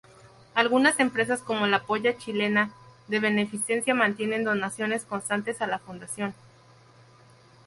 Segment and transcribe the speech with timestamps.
[0.55, 2.71] Algunas empresas, como la Polla Chilena
[3.07, 6.33] de Beneficencia mantienen donaciones constantes a la fundación.